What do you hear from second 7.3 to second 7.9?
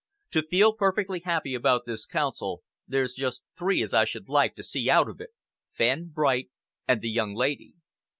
lady."